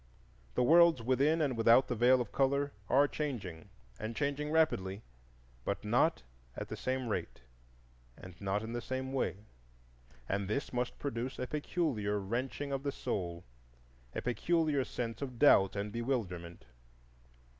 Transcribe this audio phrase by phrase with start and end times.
[0.55, 3.69] The worlds within and without the Veil of Color are changing,
[3.99, 5.03] and changing rapidly,
[5.63, 6.23] but not
[6.57, 7.41] at the same rate,
[8.39, 9.45] not in the same way;
[10.27, 13.43] and this must produce a peculiar wrenching of the soul,
[14.15, 16.65] a peculiar sense of doubt and bewilderment.